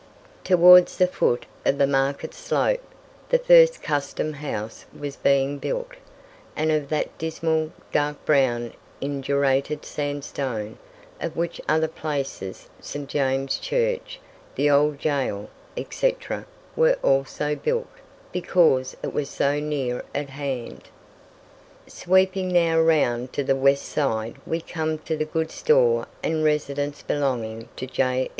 Towards 0.43 0.97
the 0.97 1.05
foot 1.05 1.45
of 1.63 1.77
the 1.77 1.85
market 1.85 2.33
slope 2.33 2.81
the 3.29 3.37
first 3.37 3.83
Custom 3.83 4.33
House 4.33 4.85
was 4.99 5.15
being 5.15 5.59
built, 5.59 5.91
and 6.55 6.71
of 6.71 6.89
that 6.89 7.15
dismal, 7.19 7.71
dark 7.91 8.25
brown 8.25 8.73
indurated 8.99 9.85
sandstone, 9.85 10.79
of 11.21 11.37
which 11.37 11.61
other 11.69 11.87
places 11.87 12.67
St. 12.79 13.07
James's 13.07 13.59
Church, 13.59 14.19
the 14.55 14.71
old 14.71 14.99
gaol, 14.99 15.51
etc. 15.77 16.47
were 16.75 16.97
also 17.03 17.53
built, 17.55 17.85
because 18.31 18.97
it 19.03 19.13
was 19.13 19.29
so 19.29 19.59
near 19.59 20.03
at 20.15 20.31
hand. 20.31 20.89
Sweeping 21.85 22.47
now 22.51 22.81
round 22.81 23.33
to 23.33 23.43
the 23.43 23.55
west 23.55 23.85
side 23.85 24.37
we 24.47 24.61
come 24.61 24.97
to 24.97 25.15
the 25.15 25.25
good 25.25 25.51
store 25.51 26.07
and 26.23 26.43
residence 26.43 27.03
belonging 27.03 27.69
to 27.75 27.85
J. 27.85 28.29